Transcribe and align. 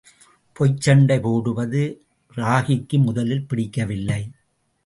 பொய்ச் 0.55 0.81
சண்டை 0.81 1.19
போடுவது 1.19 1.83
ராகிக்கு 2.35 3.03
முதலில் 3.03 3.47
பிடிக்கவில்லை. 3.47 4.21